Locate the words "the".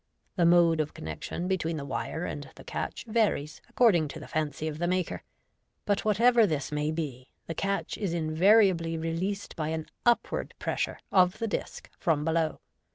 0.35-0.47, 1.77-1.85, 2.55-2.63, 4.19-4.27, 4.79-4.87, 7.45-7.53, 11.37-11.47